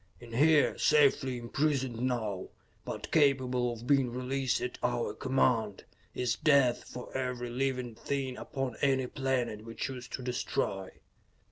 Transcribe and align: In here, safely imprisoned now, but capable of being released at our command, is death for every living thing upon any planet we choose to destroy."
In 0.19 0.33
here, 0.33 0.79
safely 0.79 1.37
imprisoned 1.37 1.99
now, 2.01 2.47
but 2.83 3.11
capable 3.11 3.71
of 3.71 3.85
being 3.85 4.09
released 4.09 4.59
at 4.59 4.79
our 4.81 5.13
command, 5.13 5.83
is 6.15 6.35
death 6.37 6.85
for 6.89 7.15
every 7.15 7.51
living 7.51 7.93
thing 7.93 8.35
upon 8.35 8.77
any 8.81 9.05
planet 9.05 9.63
we 9.63 9.75
choose 9.75 10.07
to 10.07 10.23
destroy." 10.23 10.89